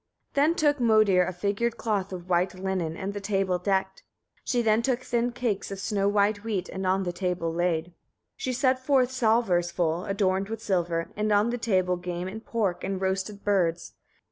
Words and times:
28. 0.33 0.33
Then 0.33 0.55
took 0.55 0.77
Modir 0.79 1.27
a 1.27 1.31
figured 1.31 1.77
cloth 1.77 2.11
of 2.11 2.27
white 2.27 2.55
linen, 2.55 2.97
and 2.97 3.13
the 3.13 3.21
table 3.21 3.59
decked. 3.59 4.01
She 4.43 4.63
then 4.63 4.81
took 4.81 5.01
thin 5.01 5.31
cakes 5.31 5.69
of 5.69 5.77
snow 5.77 6.07
white 6.09 6.43
wheat, 6.43 6.69
and 6.69 6.87
on 6.87 7.03
the 7.03 7.13
table 7.13 7.53
laid. 7.53 7.83
29. 7.83 7.93
She 8.35 8.51
set 8.53 8.79
forth 8.83 9.11
salvers 9.11 9.69
full, 9.69 10.05
adorned 10.05 10.49
with 10.49 10.59
silver, 10.59 11.11
on 11.15 11.51
the 11.51 11.59
table 11.59 11.97
game 11.97 12.27
and 12.27 12.43
pork, 12.43 12.83
and 12.83 12.99
roasted 12.99 13.43
birds. 13.43 13.93